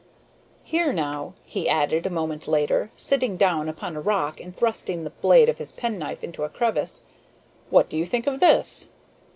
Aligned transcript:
"Here 0.63 0.91
now," 0.91 1.35
he 1.45 1.69
added 1.69 2.07
a 2.07 2.09
moment 2.09 2.47
later, 2.47 2.89
sitting 2.97 3.37
down 3.37 3.69
upon 3.69 3.95
a 3.95 4.01
rock 4.01 4.39
and 4.39 4.55
thrusting 4.55 5.03
the 5.03 5.11
blade 5.11 5.47
of 5.47 5.59
his 5.59 5.71
penknife 5.71 6.23
into 6.23 6.43
a 6.43 6.49
crevice, 6.49 7.03
"what 7.69 7.87
do 7.87 7.97
you 7.99 8.07
think 8.07 8.25
of 8.25 8.39
this?" 8.39 8.87